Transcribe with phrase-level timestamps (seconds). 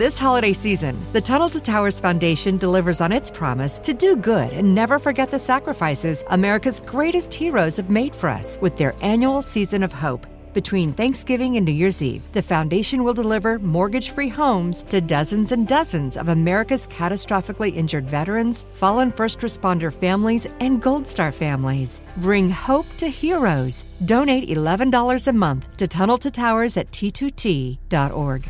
[0.00, 4.50] This holiday season, the Tunnel to Towers Foundation delivers on its promise to do good
[4.50, 9.42] and never forget the sacrifices America's greatest heroes have made for us with their annual
[9.42, 10.26] season of hope.
[10.54, 15.52] Between Thanksgiving and New Year's Eve, the foundation will deliver mortgage free homes to dozens
[15.52, 22.00] and dozens of America's catastrophically injured veterans, fallen first responder families, and Gold Star families.
[22.16, 23.84] Bring hope to heroes.
[24.06, 28.48] Donate $11 a month to Tunnel to Towers at t2t.org.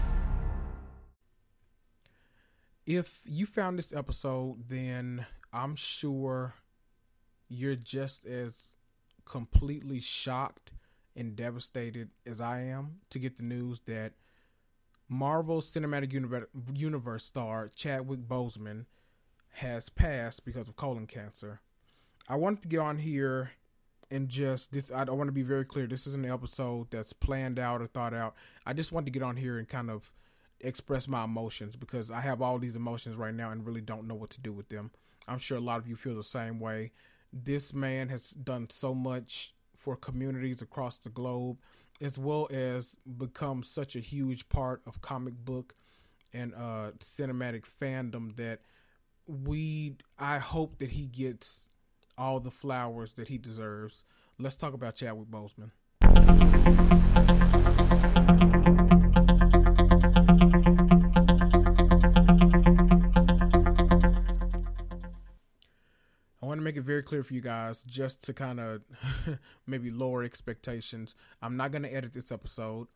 [2.86, 6.54] if you found this episode, then I'm sure
[7.48, 8.52] you're just as
[9.24, 10.72] completely shocked
[11.16, 14.12] and devastated as I am to get the news that
[15.08, 18.86] Marvel Cinematic Universe, star Chadwick Boseman
[19.54, 21.60] has passed because of colon cancer.
[22.28, 23.50] I wanted to get on here
[24.10, 27.12] and just this I, I want to be very clear this isn't an episode that's
[27.12, 28.34] planned out or thought out.
[28.64, 30.12] I just wanted to get on here and kind of
[30.60, 34.14] express my emotions because I have all these emotions right now and really don't know
[34.14, 34.90] what to do with them.
[35.28, 36.92] I'm sure a lot of you feel the same way.
[37.32, 41.58] This man has done so much for communities across the globe,
[42.00, 45.74] as well as become such a huge part of comic book
[46.32, 48.60] and uh, cinematic fandom that
[49.26, 49.96] we.
[50.18, 51.70] I hope that he gets
[52.18, 54.04] all the flowers that he deserves.
[54.38, 55.70] Let's talk about Chadwick Boseman.
[66.70, 68.82] Make it very clear for you guys, just to kind of
[69.66, 71.16] maybe lower expectations.
[71.42, 72.86] I'm not going to edit this episode.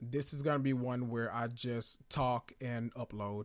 [0.00, 3.44] This is going to be one where I just talk and upload.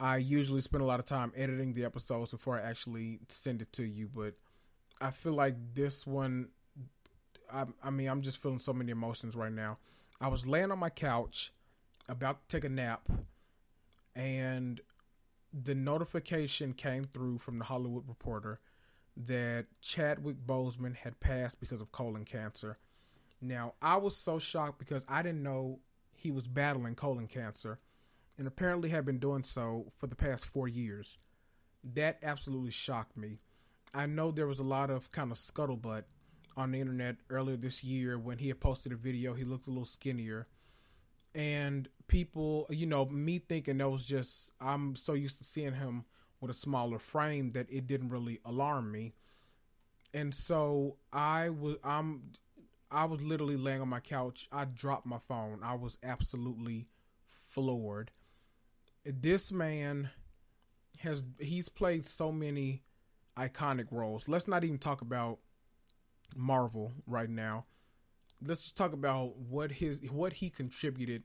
[0.00, 3.70] I usually spend a lot of time editing the episodes before I actually send it
[3.74, 4.32] to you, but
[5.02, 6.48] I feel like this one,
[7.52, 9.76] I, I mean, I'm just feeling so many emotions right now.
[10.18, 11.52] I was laying on my couch
[12.08, 13.06] about to take a nap,
[14.16, 14.80] and
[15.52, 18.60] the notification came through from the Hollywood Reporter
[19.16, 22.78] that Chadwick Boseman had passed because of colon cancer.
[23.40, 25.80] Now, I was so shocked because I didn't know
[26.14, 27.78] he was battling colon cancer
[28.38, 31.18] and apparently had been doing so for the past four years.
[31.94, 33.38] That absolutely shocked me.
[33.92, 36.04] I know there was a lot of kind of scuttlebutt
[36.56, 39.34] on the internet earlier this year when he had posted a video.
[39.34, 40.48] He looked a little skinnier.
[41.34, 46.04] And people, you know, me thinking that was just, I'm so used to seeing him
[46.44, 49.14] with a smaller frame that it didn't really alarm me.
[50.12, 52.32] And so I was I'm
[52.90, 54.46] I was literally laying on my couch.
[54.52, 55.60] I dropped my phone.
[55.62, 56.86] I was absolutely
[57.30, 58.10] floored.
[59.06, 60.10] This man
[60.98, 62.82] has he's played so many
[63.38, 64.28] iconic roles.
[64.28, 65.38] Let's not even talk about
[66.36, 67.64] Marvel right now.
[68.46, 71.22] Let's just talk about what his what he contributed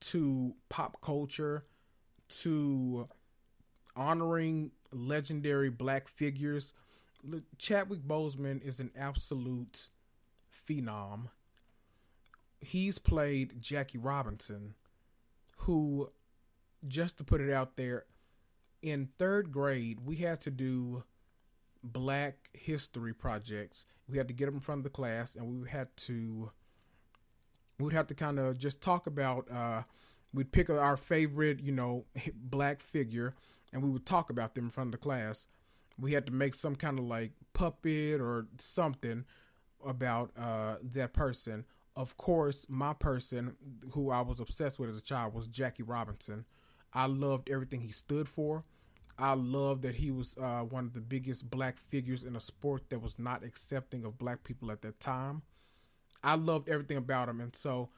[0.00, 1.64] to pop culture,
[2.40, 3.08] to
[3.96, 6.72] honoring legendary black figures.
[7.58, 9.88] Chadwick Boseman is an absolute
[10.68, 11.28] phenom.
[12.60, 14.74] He's played Jackie Robinson,
[15.58, 16.10] who,
[16.86, 18.04] just to put it out there,
[18.82, 21.04] in third grade, we had to do
[21.82, 23.84] black history projects.
[24.08, 26.50] We had to get them from the class, and we had to
[27.78, 29.82] we would have to kind of just talk about uh,
[30.32, 32.04] we'd pick our favorite, you know,
[32.34, 33.34] black figure,
[33.72, 35.46] and we would talk about them in front of the class.
[35.98, 39.24] We had to make some kind of like puppet or something
[39.84, 41.64] about uh, that person.
[41.96, 43.54] Of course, my person
[43.92, 46.44] who I was obsessed with as a child was Jackie Robinson.
[46.92, 48.64] I loved everything he stood for.
[49.18, 52.88] I loved that he was uh, one of the biggest black figures in a sport
[52.88, 55.42] that was not accepting of black people at that time.
[56.24, 57.90] I loved everything about him, and so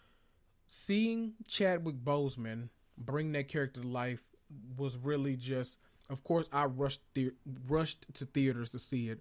[0.67, 4.34] seeing Chadwick Boseman bring that character to life
[4.77, 5.79] was really just.
[6.11, 7.33] Of course, I rushed the,
[7.67, 9.21] rushed to theaters to see it.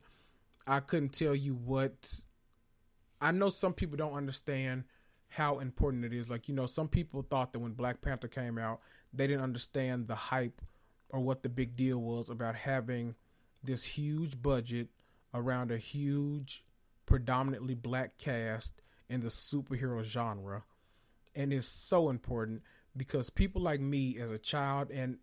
[0.68, 2.14] I couldn't tell you what.
[3.22, 4.84] I know some people don't understand
[5.30, 6.30] how important it is.
[6.30, 8.82] Like you know, some people thought that when Black Panther came out,
[9.14, 10.62] they didn't understand the hype
[11.10, 13.16] or what the big deal was about having
[13.64, 14.90] this huge budget
[15.34, 16.64] around a huge,
[17.06, 18.74] predominantly black cast
[19.10, 20.64] in the superhero genre.
[21.36, 22.62] And it's so important
[22.96, 25.18] because people like me as a child and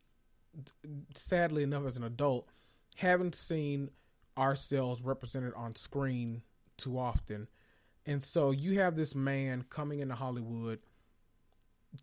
[1.14, 2.49] sadly enough as an adult
[2.96, 3.90] haven't seen
[4.37, 6.43] ourselves represented on screen
[6.76, 7.49] too often.
[8.06, 10.81] And so you have this man coming into Hollywood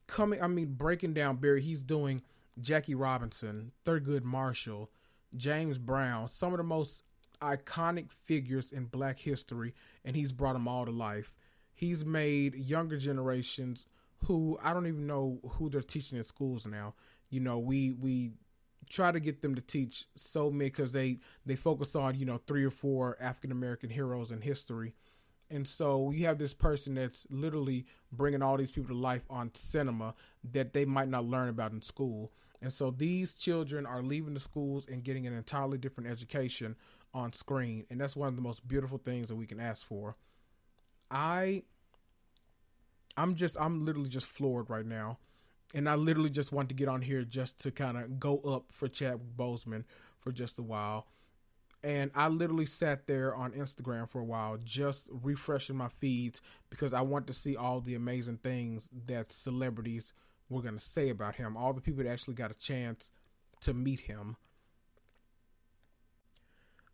[0.05, 2.21] coming I mean breaking down Barry he's doing
[2.59, 4.89] Jackie Robinson, Thurgood Marshall,
[5.35, 7.03] James Brown, some of the most
[7.41, 9.73] iconic figures in black history,
[10.03, 11.33] and he's brought them all to life.
[11.75, 13.85] He's made younger generations
[14.25, 16.93] who I don't even know who they're teaching in schools now.
[17.29, 18.31] You know, we we
[18.89, 22.39] try to get them to teach so many because they they focus on you know
[22.47, 24.93] three or four African American heroes in history,
[25.49, 29.51] and so you have this person that's literally bringing all these people to life on
[29.53, 30.13] cinema
[30.51, 32.31] that they might not learn about in school.
[32.61, 36.75] And so these children are leaving the schools and getting an entirely different education
[37.13, 37.85] on screen.
[37.89, 40.15] And that's one of the most beautiful things that we can ask for.
[41.11, 41.63] I
[43.17, 45.17] I'm just I'm literally just floored right now.
[45.73, 48.65] And I literally just want to get on here just to kind of go up
[48.71, 49.83] for Chadwick Boseman
[50.19, 51.07] for just a while.
[51.83, 56.93] And I literally sat there on Instagram for a while just refreshing my feeds because
[56.93, 60.13] I want to see all the amazing things that celebrities
[60.49, 63.11] we're going to say about him, all the people that actually got a chance
[63.61, 64.37] to meet him.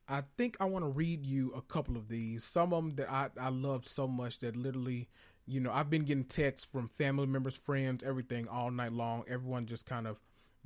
[0.07, 2.43] I think I want to read you a couple of these.
[2.43, 5.07] Some of them that I, I loved so much that literally,
[5.45, 9.23] you know, I've been getting texts from family members, friends, everything all night long.
[9.27, 10.19] Everyone just kind of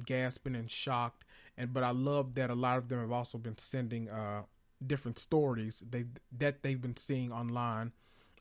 [0.05, 1.25] gasping and shocked.
[1.57, 4.43] And but I love that a lot of them have also been sending uh,
[4.85, 6.05] different stories they
[6.37, 7.91] that they've been seeing online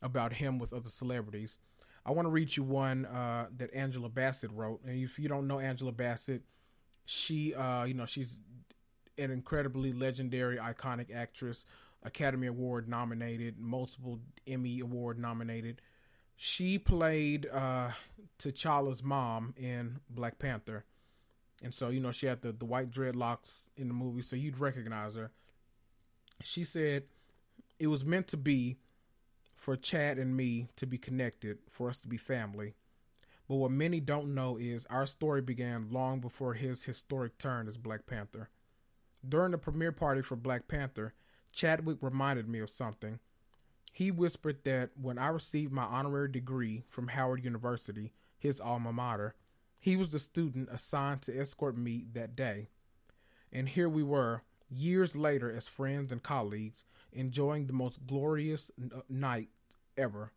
[0.01, 1.57] about him with other celebrities.
[2.05, 4.81] I want to read you one uh, that Angela Bassett wrote.
[4.85, 6.43] And if you don't know Angela Bassett,
[7.05, 8.39] she, uh, you know, she's
[9.17, 11.65] an incredibly legendary, iconic actress,
[12.03, 15.81] Academy Award nominated, multiple Emmy Award nominated.
[16.37, 17.89] She played uh,
[18.37, 20.85] T'Challa's mom in Black Panther.
[21.63, 24.59] And so, you know, she had the, the white dreadlocks in the movie, so you'd
[24.59, 25.31] recognize her.
[26.43, 27.03] She said,
[27.79, 28.77] It was meant to be
[29.55, 32.75] for Chad and me to be connected, for us to be family.
[33.47, 37.77] But what many don't know is our story began long before his historic turn as
[37.77, 38.49] Black Panther.
[39.27, 41.13] During the premiere party for Black Panther,
[41.51, 43.19] Chadwick reminded me of something.
[43.97, 49.33] He whispered that when I received my honorary degree from Howard University, his alma mater,
[49.79, 52.67] he was the student assigned to escort me that day.
[53.51, 58.69] And here we were, years later, as friends and colleagues, enjoying the most glorious
[59.09, 59.49] night
[59.97, 60.31] ever.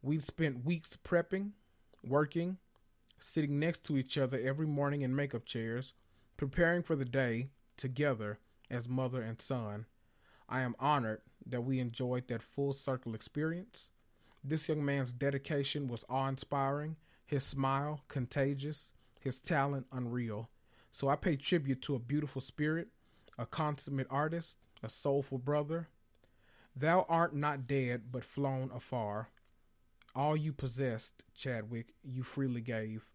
[0.00, 1.50] We'd spent weeks prepping,
[2.02, 2.56] working,
[3.18, 5.92] sitting next to each other every morning in makeup chairs,
[6.38, 8.38] preparing for the day together
[8.70, 9.84] as mother and son.
[10.48, 13.90] I am honored that we enjoyed that full circle experience.
[14.42, 20.48] This young man's dedication was awe inspiring, his smile contagious, his talent unreal.
[20.92, 22.88] So I pay tribute to a beautiful spirit,
[23.38, 25.88] a consummate artist, a soulful brother,
[26.76, 29.28] Thou art not dead, but flown afar.
[30.14, 33.08] All you possessed, Chadwick, you freely gave.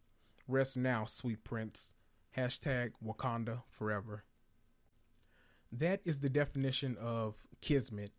[0.48, 1.91] Rest now, sweet prince.
[2.38, 4.24] Hashtag Wakanda forever.
[5.79, 8.12] That is the definition of kismet.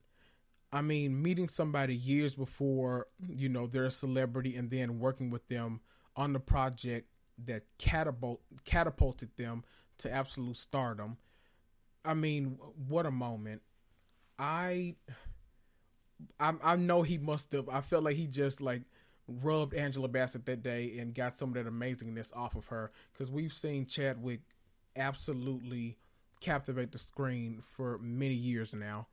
[0.72, 5.46] I mean, meeting somebody years before, you know, they're a celebrity and then working with
[5.48, 5.80] them
[6.16, 7.08] on the project
[7.44, 9.64] that catapult, catapulted them
[9.98, 11.16] to absolute stardom.
[12.04, 12.58] I mean,
[12.88, 13.62] what a moment.
[14.38, 14.96] I
[16.40, 17.68] I, I know he must have.
[17.68, 18.82] I felt like he just like
[19.28, 23.30] rubbed Angela Bassett that day and got some of that amazingness off of her because
[23.30, 24.40] we've seen Chadwick
[24.94, 25.96] absolutely
[26.40, 29.07] captivate the screen for many years now.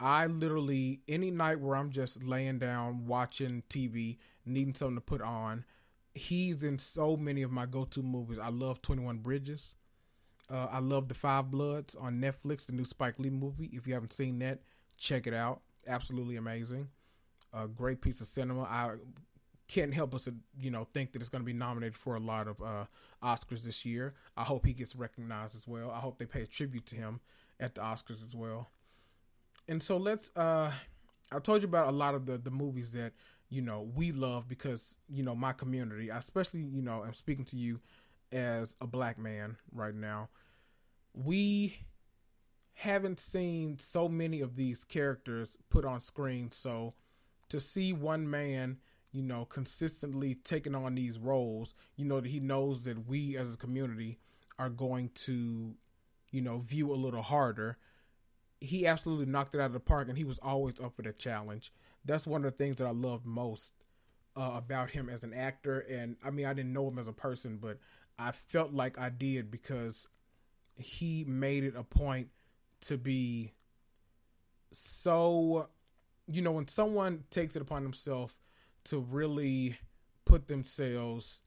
[0.00, 5.20] I literally any night where I'm just laying down watching TV, needing something to put
[5.20, 5.64] on,
[6.14, 8.38] he's in so many of my go-to movies.
[8.40, 9.74] I love Twenty One Bridges.
[10.50, 13.70] Uh, I love The Five Bloods on Netflix, the new Spike Lee movie.
[13.72, 14.60] If you haven't seen that,
[14.96, 15.60] check it out.
[15.86, 16.88] Absolutely amazing.
[17.52, 18.62] A great piece of cinema.
[18.62, 18.94] I
[19.68, 22.48] can't help to you know think that it's going to be nominated for a lot
[22.48, 22.84] of uh,
[23.22, 24.14] Oscars this year.
[24.36, 25.90] I hope he gets recognized as well.
[25.90, 27.20] I hope they pay tribute to him
[27.60, 28.68] at the Oscars as well.
[29.68, 30.30] And so let's.
[30.34, 30.72] Uh,
[31.30, 33.12] I told you about a lot of the the movies that
[33.50, 36.10] you know we love because you know my community.
[36.10, 37.80] I especially you know I'm speaking to you
[38.32, 40.30] as a black man right now.
[41.12, 41.76] We
[42.74, 46.94] haven't seen so many of these characters put on screen, so
[47.50, 48.78] to see one man
[49.12, 53.54] you know, consistently taking on these roles, you know, that he knows that we as
[53.54, 54.18] a community
[54.58, 55.74] are going to,
[56.30, 57.78] you know, view a little harder.
[58.60, 61.12] He absolutely knocked it out of the park, and he was always up for the
[61.12, 61.72] challenge.
[62.04, 63.72] That's one of the things that I loved most
[64.36, 65.80] uh, about him as an actor.
[65.80, 67.78] And I mean, I didn't know him as a person, but
[68.18, 70.08] I felt like I did because
[70.76, 72.28] he made it a point
[72.82, 73.52] to be
[74.72, 75.68] so,
[76.26, 78.34] you know, when someone takes it upon themselves
[78.90, 79.78] to really
[80.24, 81.40] put themselves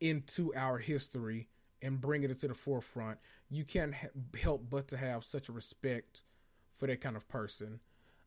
[0.00, 1.48] into our history
[1.80, 3.18] and bring it to the forefront,
[3.50, 3.94] you can't
[4.40, 6.22] help but to have such a respect
[6.78, 7.80] for that kind of person.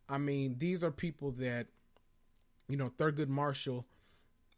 [0.08, 1.68] I mean, these are people that,
[2.70, 3.86] you know, Thurgood Marshall.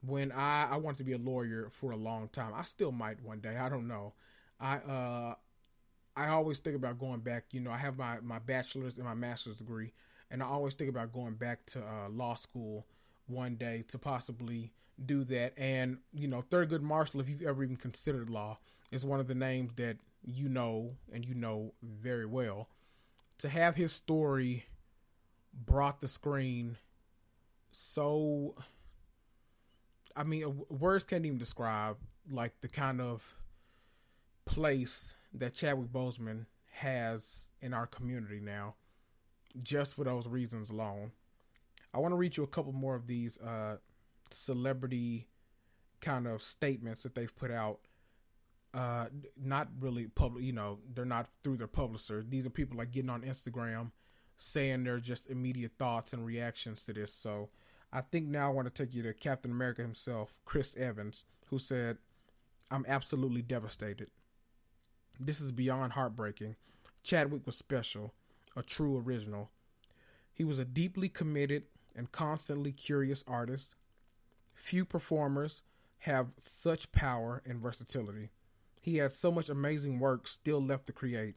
[0.01, 3.21] When I I wanted to be a lawyer for a long time, I still might
[3.21, 3.57] one day.
[3.57, 4.13] I don't know.
[4.59, 5.35] I uh,
[6.15, 7.45] I always think about going back.
[7.51, 9.91] You know, I have my my bachelor's and my master's degree,
[10.31, 12.85] and I always think about going back to uh, law school
[13.29, 14.71] one day to possibly
[15.05, 15.53] do that.
[15.57, 18.59] And, you know, Thurgood Marshall, if you've ever even considered law,
[18.91, 22.67] is one of the names that you know and you know very well.
[23.39, 24.65] To have his story
[25.53, 26.77] brought the screen
[27.71, 28.55] so
[30.15, 31.97] I mean words can't even describe
[32.29, 33.35] like the kind of
[34.45, 38.75] place that Chadwick Boseman has in our community now
[39.63, 41.11] just for those reasons alone.
[41.93, 43.77] I want to read you a couple more of these uh,
[44.31, 45.27] celebrity
[46.01, 47.79] kind of statements that they've put out.
[48.71, 52.23] Uh, not really public, you know, they're not through their publisher.
[52.27, 53.89] These are people like getting on Instagram
[54.37, 57.11] saying their just immediate thoughts and reactions to this.
[57.13, 57.49] So
[57.91, 61.57] I think now I want to take you to Captain America himself, Chris Evans, who
[61.57, 61.97] said,
[62.69, 64.11] I'm absolutely devastated.
[65.19, 66.55] This is beyond heartbreaking.
[67.03, 68.13] Chadwick was special,
[68.55, 69.49] a true original.
[70.31, 71.63] He was a deeply committed,
[71.99, 73.75] and constantly curious artist.
[74.55, 75.61] Few performers
[75.99, 78.29] have such power and versatility.
[78.81, 81.35] He has so much amazing work still left to create.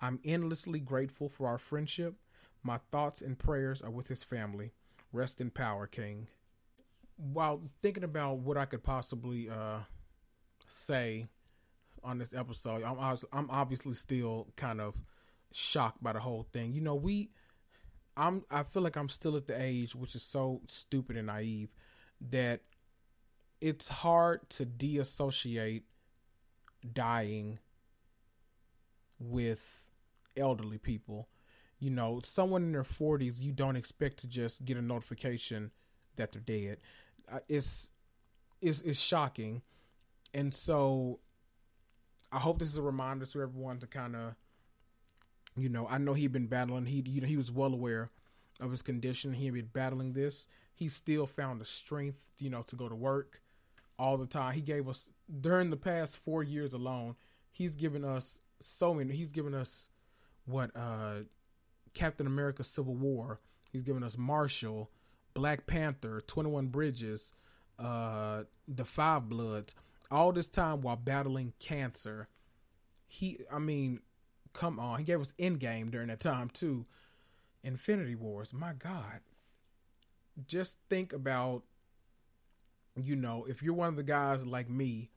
[0.00, 2.14] I'm endlessly grateful for our friendship.
[2.62, 4.72] My thoughts and prayers are with his family.
[5.12, 6.28] Rest in power, King.
[7.18, 9.80] While thinking about what I could possibly uh,
[10.66, 11.26] say
[12.02, 14.94] on this episode, I'm, I'm obviously still kind of
[15.52, 16.72] shocked by the whole thing.
[16.72, 17.28] You know, we
[18.16, 21.70] I'm I feel like I'm still at the age which is so stupid and naive
[22.30, 22.60] that
[23.60, 25.82] it's hard to deassociate
[26.92, 27.58] dying
[29.18, 29.86] with
[30.36, 31.28] elderly people.
[31.78, 35.70] You know, someone in their 40s, you don't expect to just get a notification
[36.16, 36.78] that they're dead.
[37.30, 37.88] Uh, it's
[38.60, 39.62] it's it's shocking.
[40.34, 41.20] And so
[42.30, 44.34] I hope this is a reminder to everyone to kind of
[45.56, 46.86] you know, I know he'd been battling.
[46.86, 48.10] He, you know, he was well aware
[48.60, 49.34] of his condition.
[49.34, 50.46] He had been battling this.
[50.74, 53.40] He still found the strength, you know, to go to work
[53.98, 54.54] all the time.
[54.54, 57.16] He gave us during the past four years alone.
[57.50, 59.14] He's given us so many.
[59.14, 59.90] He's given us
[60.46, 61.20] what uh,
[61.94, 63.40] Captain America: Civil War.
[63.70, 64.90] He's given us Marshall,
[65.34, 67.32] Black Panther, Twenty One Bridges,
[67.78, 69.74] uh, The Five Bloods.
[70.10, 72.28] All this time while battling cancer.
[73.08, 74.00] He, I mean,
[74.52, 74.98] come on.
[74.98, 76.86] He gave us Endgame during that time too.
[77.62, 78.52] Infinity Wars.
[78.52, 79.20] My God.
[80.46, 81.62] Just think about,
[82.96, 85.10] you know, if you're one of the guys like me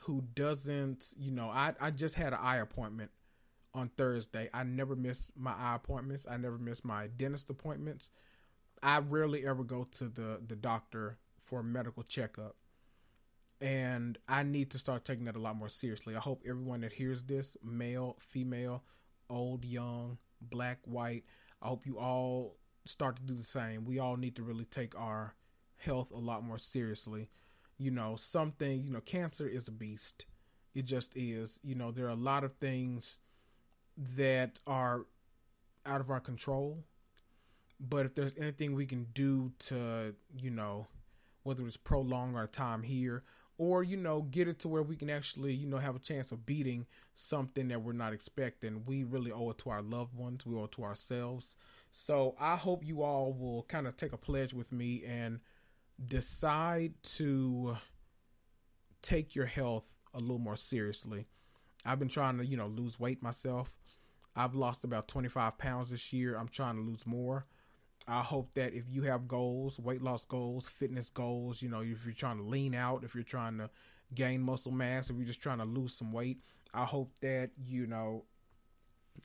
[0.00, 3.10] who doesn't, you know, I, I just had an eye appointment
[3.74, 4.48] on Thursday.
[4.54, 6.26] I never miss my eye appointments.
[6.28, 8.10] I never miss my dentist appointments.
[8.82, 12.56] I rarely ever go to the, the doctor for a medical checkup
[13.64, 16.14] and I need to start taking that a lot more seriously.
[16.14, 18.84] I hope everyone that hears this, male, female,
[19.30, 21.24] old, young, black, white,
[21.62, 23.86] I hope you all start to do the same.
[23.86, 25.34] We all need to really take our
[25.78, 27.30] health a lot more seriously.
[27.78, 30.26] You know, something, you know, cancer is a beast.
[30.74, 31.58] It just is.
[31.62, 33.16] You know, there are a lot of things
[33.96, 35.06] that are
[35.86, 36.84] out of our control.
[37.80, 40.86] But if there's anything we can do to, you know,
[41.44, 43.22] whether it's prolong our time here
[43.58, 46.32] or you know get it to where we can actually you know have a chance
[46.32, 48.84] of beating something that we're not expecting.
[48.86, 50.44] We really owe it to our loved ones.
[50.44, 51.56] We owe it to ourselves.
[51.92, 55.38] So i hope you all will kind of take a pledge with me and
[56.04, 57.76] decide to
[59.00, 61.26] take your health a little more seriously.
[61.84, 63.70] I've been trying to you know lose weight myself.
[64.36, 66.36] I've lost about 25 pounds this year.
[66.36, 67.46] I'm trying to lose more
[68.06, 72.04] I hope that if you have goals, weight loss goals, fitness goals, you know, if
[72.04, 73.70] you're trying to lean out, if you're trying to
[74.14, 76.38] gain muscle mass, if you're just trying to lose some weight,
[76.74, 78.24] I hope that, you know,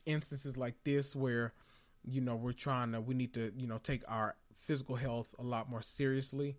[0.06, 1.52] instances like this where,
[2.04, 5.42] you know, we're trying to, we need to, you know, take our physical health a
[5.42, 6.56] lot more seriously,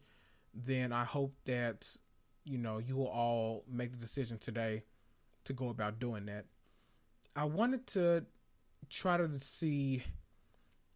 [0.53, 1.87] then I hope that,
[2.43, 4.83] you know, you will all make the decision today
[5.45, 6.45] to go about doing that.
[7.35, 8.25] I wanted to
[8.89, 10.03] try to see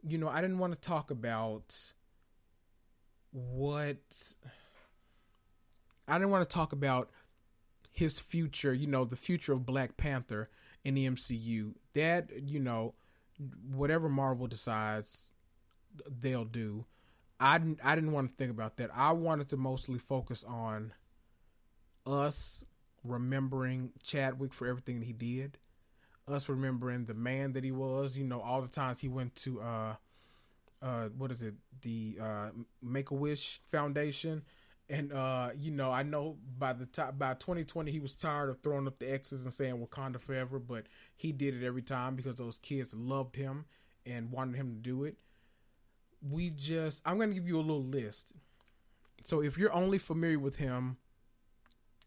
[0.07, 1.75] you know, I didn't want to talk about
[3.31, 3.97] what
[6.07, 7.09] I didn't want to talk about
[7.91, 10.50] his future, you know, the future of Black Panther
[10.83, 11.74] in the MCU.
[11.93, 12.93] That, you know,
[13.71, 15.24] whatever Marvel decides
[16.21, 16.85] they'll do.
[17.39, 18.91] I didn't, I didn't want to think about that.
[18.93, 20.93] I wanted to mostly focus on
[22.05, 22.63] us
[23.03, 25.57] remembering Chadwick for everything that he did
[26.27, 28.17] us remembering the man that he was.
[28.17, 29.96] You know, all the times he went to uh,
[30.82, 32.50] uh, what is it, the uh,
[32.82, 34.44] Make a Wish Foundation,
[34.89, 38.60] and uh, you know, I know by the time by 2020 he was tired of
[38.62, 42.36] throwing up the X's and saying Wakanda forever, but he did it every time because
[42.36, 43.65] those kids loved him
[44.05, 45.17] and wanted him to do it.
[46.22, 48.34] We just, I'm to give you a little list.
[49.25, 50.98] So if you're only familiar with him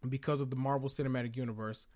[0.08, 1.86] because of the Marvel Cinematic Universe,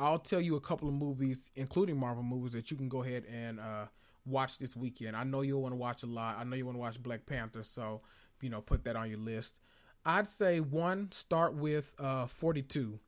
[0.00, 3.24] I'll tell you a couple of movies, including Marvel movies, that you can go ahead
[3.30, 3.84] and uh,
[4.24, 5.14] watch this weekend.
[5.14, 6.38] I know you'll want to watch a lot.
[6.38, 8.00] I know you want to watch Black Panther, so
[8.40, 9.58] you know put that on your list.
[10.04, 12.98] I'd say one start with uh, 42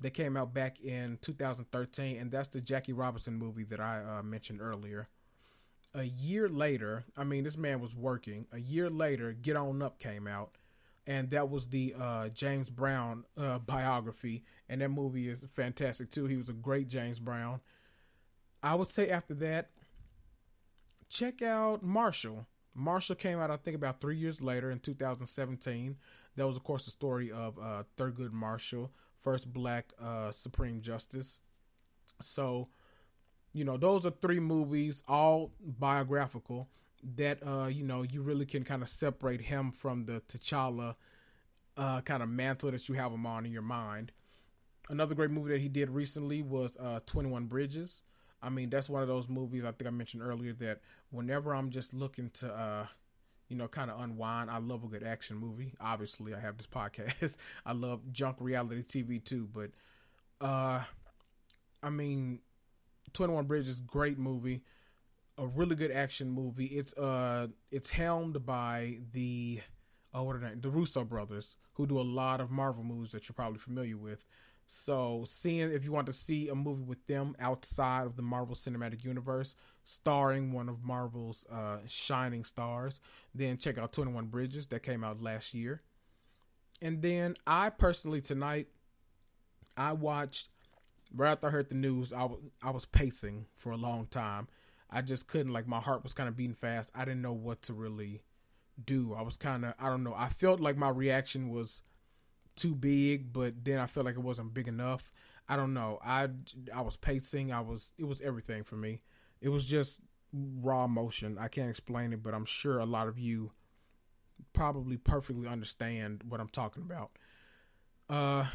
[0.00, 4.22] that came out back in 2013, and that's the Jackie Robinson movie that I uh,
[4.22, 5.08] mentioned earlier.
[5.94, 8.46] A year later, I mean, this man was working.
[8.52, 10.56] A year later, Get On Up came out,
[11.06, 16.26] and that was the uh, James Brown uh, biography, and that movie is fantastic too.
[16.26, 17.60] He was a great James Brown.
[18.62, 19.70] I would say after that,
[21.08, 22.46] check out Marshall.
[22.74, 25.96] Marshall came out, I think, about three years later in 2017.
[26.36, 31.40] That was, of course, the story of uh, Thurgood Marshall, first black uh, Supreme Justice.
[32.22, 32.68] So,
[33.52, 36.68] you know, those are three movies, all biographical
[37.16, 40.96] that uh, you know you really can kind of separate him from the T'Challa
[41.76, 44.12] uh, kind of mantle that you have him on in your mind.
[44.88, 48.02] Another great movie that he did recently was uh, Twenty One Bridges.
[48.42, 51.70] I mean, that's one of those movies I think I mentioned earlier that whenever I'm
[51.70, 52.86] just looking to, uh,
[53.48, 55.74] you know, kind of unwind, I love a good action movie.
[55.80, 57.36] Obviously, I have this podcast.
[57.66, 59.70] I love junk reality TV too, but
[60.40, 60.82] uh,
[61.82, 62.40] I mean,
[63.12, 64.62] Twenty One Bridges, great movie
[65.38, 66.66] a really good action movie.
[66.66, 69.60] It's uh it's helmed by the
[70.12, 73.28] oh what are they the Russo brothers who do a lot of Marvel movies that
[73.28, 74.26] you're probably familiar with.
[74.70, 78.54] So seeing if you want to see a movie with them outside of the Marvel
[78.54, 83.00] Cinematic Universe, starring one of Marvel's uh, shining stars,
[83.34, 85.82] then check out Twenty One Bridges that came out last year.
[86.82, 88.68] And then I personally tonight
[89.76, 90.48] I watched
[91.14, 92.12] right after I heard the news.
[92.12, 94.48] I, w- I was pacing for a long time
[94.90, 96.90] I just couldn't like my heart was kind of beating fast.
[96.94, 98.22] I didn't know what to really
[98.84, 99.14] do.
[99.14, 100.14] I was kind of I don't know.
[100.16, 101.82] I felt like my reaction was
[102.58, 105.12] too big, but then I felt like it wasn't big enough.
[105.48, 105.98] I don't know.
[106.04, 106.28] I
[106.74, 107.52] I was pacing.
[107.52, 109.02] I was it was everything for me.
[109.40, 110.00] It was just
[110.32, 111.38] raw emotion.
[111.38, 113.52] I can't explain it, but I'm sure a lot of you
[114.52, 117.10] probably perfectly understand what I'm talking about.
[118.08, 118.46] Uh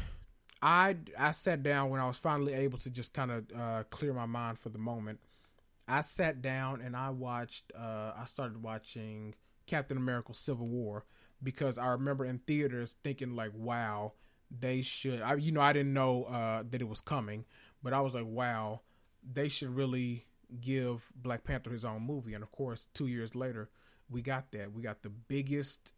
[0.62, 4.14] I I sat down when I was finally able to just kind of uh, clear
[4.14, 5.20] my mind for the moment
[5.88, 7.72] I sat down and I watched.
[7.78, 9.34] Uh, I started watching
[9.66, 11.04] Captain America: Civil War
[11.42, 14.12] because I remember in theaters thinking like, "Wow,
[14.50, 17.44] they should." I, you know, I didn't know uh, that it was coming,
[17.82, 18.80] but I was like, "Wow,
[19.32, 20.26] they should really
[20.60, 23.70] give Black Panther his own movie." And of course, two years later,
[24.08, 24.72] we got that.
[24.72, 25.92] We got the biggest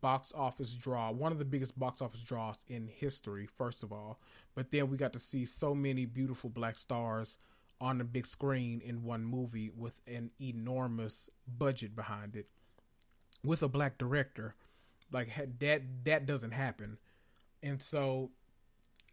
[0.00, 4.20] box office draw, one of the biggest box office draws in history, first of all.
[4.54, 7.38] But then we got to see so many beautiful black stars
[7.80, 12.46] on the big screen in one movie with an enormous budget behind it
[13.44, 14.54] with a black director
[15.12, 15.28] like
[15.60, 16.98] that that doesn't happen
[17.62, 18.30] and so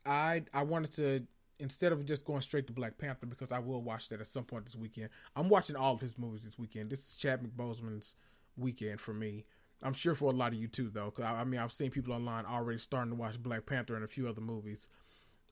[0.05, 1.23] i i wanted to
[1.59, 4.43] instead of just going straight to black panther because i will watch that at some
[4.43, 8.15] point this weekend i'm watching all of his movies this weekend this is Chad boseman's
[8.57, 9.45] weekend for me
[9.81, 11.11] I'm sure for a lot of you too, though.
[11.11, 14.03] Cause I, I mean, I've seen people online already starting to watch Black Panther and
[14.03, 14.87] a few other movies.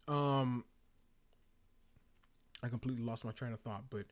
[0.07, 0.65] Um,
[2.61, 4.05] I completely lost my train of thought, but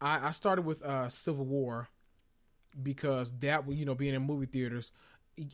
[0.00, 1.88] I, I started with uh, Civil War
[2.82, 4.92] because that, you know, being in movie theaters,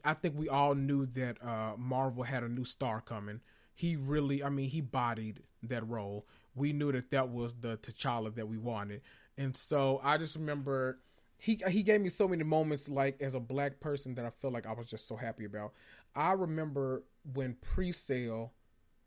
[0.05, 3.41] I think we all knew that uh, Marvel had a new star coming.
[3.75, 6.27] He really, I mean, he bodied that role.
[6.55, 9.03] We knew that that was the T'Challa that we wanted,
[9.37, 10.99] and so I just remember
[11.39, 14.55] he he gave me so many moments like as a black person that I felt
[14.55, 15.73] like I was just so happy about.
[16.15, 17.03] I remember
[17.35, 18.53] when pre-sale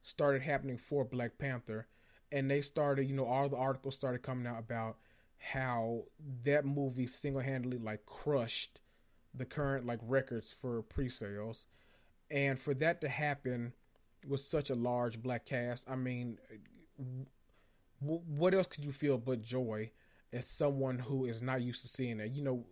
[0.04, 1.88] started happening for Black Panther,
[2.32, 4.98] and they started, you know, all the articles started coming out about
[5.40, 6.04] how
[6.44, 8.80] that movie single-handedly like crushed
[9.34, 11.68] the current like records for pre-sales.
[12.32, 13.74] And for that to happen
[14.28, 16.38] with such a large black cast i mean
[18.02, 19.90] w- what else could you feel but joy
[20.32, 22.36] as someone who is not used to seeing that?
[22.36, 22.66] You know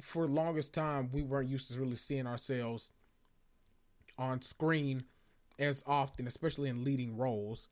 [0.00, 2.90] for the longest time we weren't used to really seeing ourselves
[4.18, 5.04] on screen
[5.58, 7.68] as often especially in leading roles.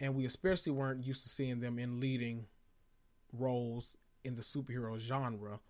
[0.00, 2.46] And we especially weren't used to seeing them in leading
[3.32, 5.60] roles in the superhero genre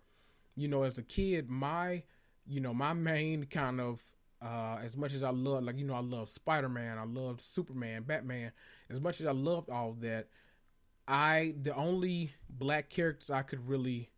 [0.55, 2.03] you know, as a kid, my,
[2.45, 4.01] you know, my main kind of,
[4.41, 7.41] uh, as much as I love, like, you know, I love Spider Man, I loved
[7.41, 8.51] Superman, Batman,
[8.89, 10.27] as much as I loved all that,
[11.07, 14.09] I, the only black characters I could really,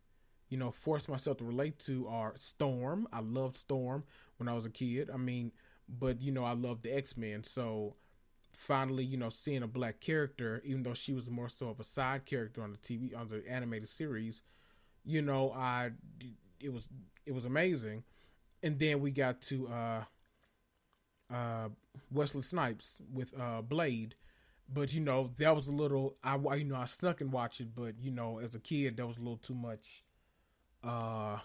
[0.48, 3.06] you know, force myself to relate to are Storm.
[3.12, 4.04] I loved Storm
[4.38, 5.10] when I was a kid.
[5.12, 5.52] I mean,
[5.88, 7.44] but, you know, I loved the X Men.
[7.44, 7.96] So,
[8.58, 11.84] finally, you know, seeing a black character, even though she was more so of a
[11.84, 14.42] side character on the TV on the animated series,
[15.08, 15.90] you know, I
[16.60, 16.88] it was
[17.24, 18.04] it was amazing.
[18.62, 20.04] And then we got to uh,
[21.32, 21.68] uh,
[22.10, 24.16] Wesley Snipes with uh, Blade,
[24.68, 26.16] but you know that was a little.
[26.22, 29.06] I you know I snuck and watched it, but you know as a kid that
[29.06, 30.04] was a little too much
[30.84, 31.38] uh,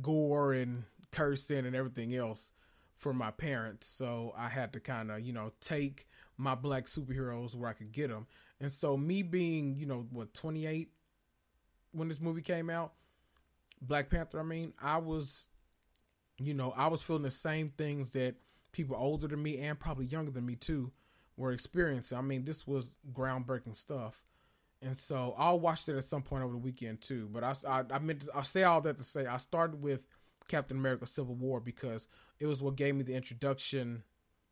[0.00, 2.52] gore and cursing and everything else
[2.96, 3.88] for my parents.
[3.88, 7.92] So I had to kind of you know take my black superheroes where I could
[7.92, 8.26] get them.
[8.60, 10.90] And so me being you know what 28
[11.94, 12.92] when this movie came out,
[13.80, 15.48] Black Panther, I mean, I was,
[16.38, 18.34] you know, I was feeling the same things that
[18.72, 20.92] people older than me and probably younger than me too
[21.36, 22.18] were experiencing.
[22.18, 24.22] I mean, this was groundbreaking stuff.
[24.82, 27.28] And so I'll watch it at some point over the weekend too.
[27.32, 30.06] But I, I, I meant to, I say all that to say I started with
[30.48, 32.06] Captain America: Civil War because
[32.38, 34.02] it was what gave me the introduction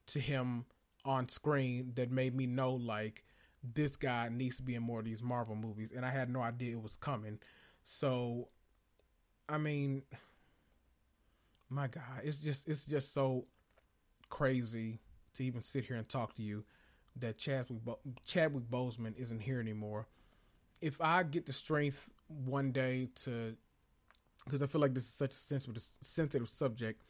[0.06, 0.64] to him
[1.04, 3.24] on screen that made me know like
[3.62, 6.40] this guy needs to be in more of these Marvel movies, and I had no
[6.40, 7.38] idea it was coming.
[7.84, 8.48] So,
[9.48, 10.02] I mean,
[11.68, 13.46] my God, it's just it's just so
[14.28, 15.00] crazy
[15.34, 16.64] to even sit here and talk to you
[17.16, 20.06] that Chadwick Bo- Chadwick Boseman isn't here anymore.
[20.80, 23.54] If I get the strength one day to,
[24.44, 27.02] because I feel like this is such a sensitive sensitive subject,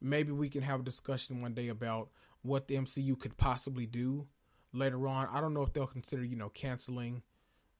[0.00, 2.10] maybe we can have a discussion one day about
[2.42, 4.26] what the MCU could possibly do
[4.72, 5.28] later on.
[5.32, 7.22] I don't know if they'll consider, you know, canceling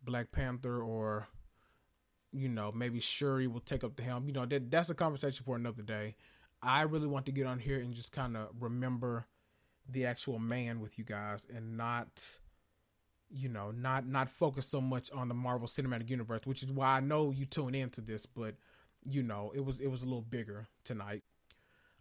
[0.03, 1.29] Black Panther or,
[2.33, 4.27] you know, maybe Shuri will take up the helm.
[4.27, 6.17] You know, that, that's a conversation for another day.
[6.63, 9.27] I really want to get on here and just kind of remember
[9.89, 12.39] the actual man with you guys and not
[13.31, 16.97] you know not not focus so much on the Marvel Cinematic Universe which is why
[16.97, 18.55] I know you tune into this but
[19.05, 21.23] you know it was it was a little bigger tonight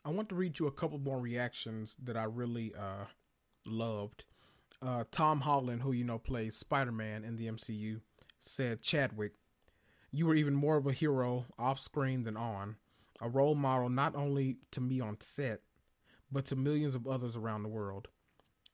[0.03, 3.05] I want to read you a couple more reactions that I really uh
[3.65, 4.25] loved
[4.81, 8.01] uh, Tom Holland, who you know plays Spider Man in the MCU,
[8.41, 9.33] said Chadwick,
[10.11, 12.77] "You were even more of a hero off screen than on,
[13.21, 15.61] a role model not only to me on set,
[16.31, 18.07] but to millions of others around the world.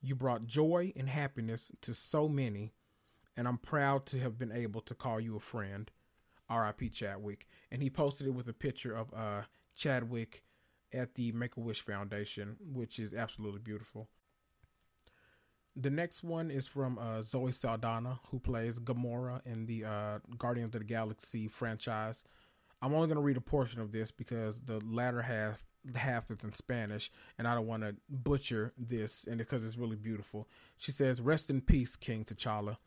[0.02, 2.74] You brought joy and happiness to so many,
[3.38, 5.90] and I'm proud to have been able to call you a friend."
[6.50, 6.90] R.I.P.
[6.90, 9.44] Chadwick, and he posted it with a picture of uh,
[9.76, 10.44] Chadwick
[10.94, 14.10] at the Make a Wish Foundation, which is absolutely beautiful.
[15.76, 20.76] The next one is from uh, Zoe Saldana, who plays Gamora in the uh, Guardians
[20.76, 22.24] of the Galaxy franchise.
[22.82, 25.64] I'm only going to read a portion of this because the latter half
[25.96, 29.96] half is in Spanish, and I don't want to butcher this, and because it's really
[29.96, 30.48] beautiful.
[30.78, 32.78] She says, "Rest in peace, King T'Challa.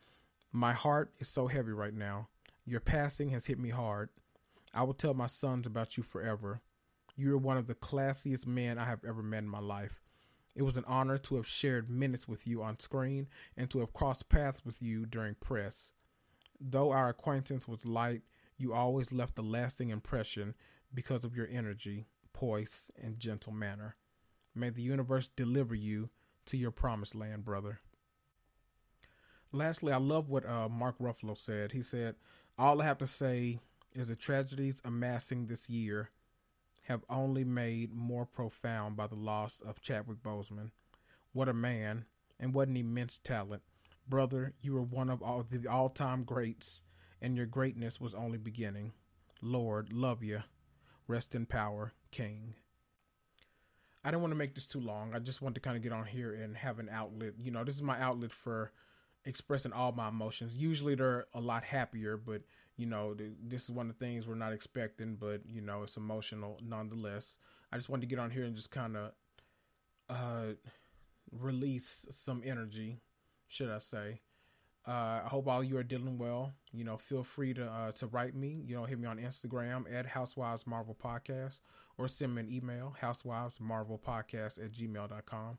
[0.53, 2.29] My heart is so heavy right now.
[2.65, 4.11] Your passing has hit me hard.
[4.73, 6.61] I will tell my sons about you forever.
[7.17, 10.03] You are one of the classiest men I have ever met in my life.
[10.57, 13.93] It was an honor to have shared minutes with you on screen and to have
[13.93, 15.93] crossed paths with you during press.
[16.59, 18.23] Though our acquaintance was light,
[18.57, 20.55] you always left a lasting impression
[20.95, 23.97] because of your energy, poise, and gentle manner.
[24.55, 26.09] May the universe deliver you
[26.47, 27.81] to your promised land, brother.
[29.53, 31.73] Lastly, I love what uh, Mark Ruffalo said.
[31.73, 32.15] He said,
[32.59, 33.59] All I have to say
[33.93, 36.11] is the tragedies amassing this year
[36.87, 40.71] have only made more profound by the loss of Chadwick Boseman.
[41.33, 42.05] What a man,
[42.39, 43.63] and what an immense talent.
[44.09, 46.83] Brother, you were one of all the all time greats,
[47.21, 48.93] and your greatness was only beginning.
[49.43, 50.43] Lord, love you.
[51.09, 52.55] Rest in power, King.
[54.05, 55.13] I don't want to make this too long.
[55.13, 57.33] I just want to kind of get on here and have an outlet.
[57.43, 58.71] You know, this is my outlet for
[59.27, 60.57] expressing all my emotions.
[60.57, 62.43] Usually they're a lot happier, but
[62.77, 65.97] you know, this is one of the things we're not expecting, but you know, it's
[65.97, 67.37] emotional nonetheless.
[67.73, 69.13] I just wanted to get on here and just kind of
[70.09, 70.55] uh,
[71.33, 73.01] release some energy,
[73.49, 74.21] should I say.
[74.87, 76.53] Uh, I hope all you are dealing well.
[76.73, 78.63] You know, feel free to uh, to write me.
[78.65, 81.61] You know, hit me on Instagram at Housewives Marvel Podcast
[81.99, 85.59] or send me an email, Housewives Marvel Podcast at gmail.com.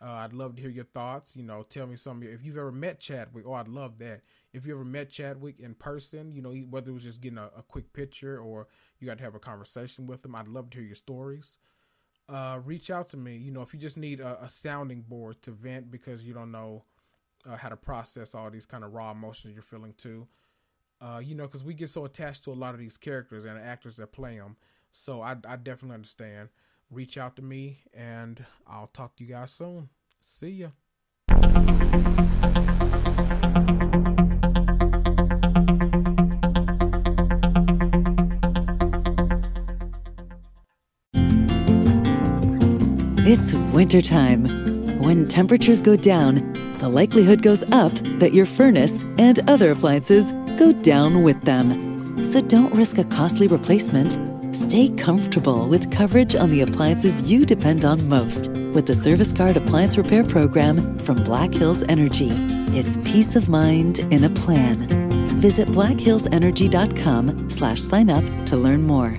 [0.00, 1.36] Uh, I'd love to hear your thoughts.
[1.36, 2.22] You know, tell me some.
[2.22, 4.20] If you've ever met Chadwick, oh, I'd love that.
[4.52, 7.50] If you ever met Chadwick in person, you know, whether it was just getting a,
[7.56, 10.78] a quick picture or you got to have a conversation with him, I'd love to
[10.78, 11.58] hear your stories.
[12.28, 13.36] Uh, reach out to me.
[13.36, 16.50] You know, if you just need a, a sounding board to vent because you don't
[16.50, 16.84] know
[17.48, 20.26] uh, how to process all these kind of raw emotions you're feeling too.
[21.00, 23.58] Uh, you know, because we get so attached to a lot of these characters and
[23.58, 24.56] actors that play them.
[24.92, 26.48] So I, I definitely understand.
[26.90, 29.88] Reach out to me, and I'll talk to you guys soon.
[30.20, 30.68] See ya.
[43.28, 44.98] It's wintertime.
[45.00, 50.72] When temperatures go down, the likelihood goes up that your furnace and other appliances go
[50.72, 52.24] down with them.
[52.24, 54.35] So don't risk a costly replacement.
[54.56, 59.58] Stay comfortable with coverage on the appliances you depend on most with the Service Guard
[59.58, 62.30] Appliance Repair Program from Black Hills Energy.
[62.72, 64.76] It's peace of mind in a plan.
[65.40, 69.18] Visit blackhillsenergy.com slash sign up to learn more.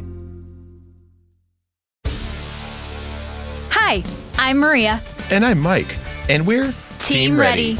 [3.69, 4.03] Hi,
[4.39, 5.03] I'm Maria.
[5.29, 5.99] And I'm Mike.
[6.29, 7.77] And we're Team, ready.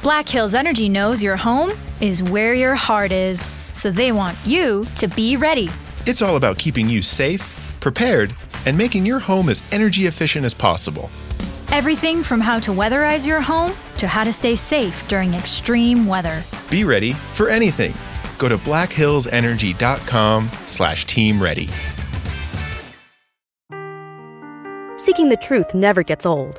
[0.00, 4.86] Black Hills Energy knows your home is where your heart is, so they want you
[4.94, 5.68] to be ready.
[6.08, 10.54] It's all about keeping you safe, prepared, and making your home as energy efficient as
[10.54, 11.10] possible.
[11.70, 16.42] Everything from how to weatherize your home to how to stay safe during extreme weather.
[16.70, 17.92] Be ready for anything.
[18.38, 21.68] Go to blackhillsenergy.com slash team ready.
[24.96, 26.58] Seeking the truth never gets old.